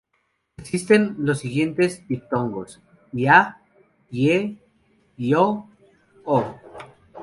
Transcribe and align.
Existen 0.57 1.13
los 1.19 1.37
siguientes 1.41 2.07
diptongos: 2.07 2.81
"ia", 3.13 3.59
"ie", 4.09 4.57
"iu", 5.15 5.69
"ô". 6.25 6.43